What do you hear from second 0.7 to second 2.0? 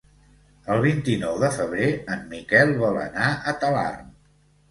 El vint-i-nou de febrer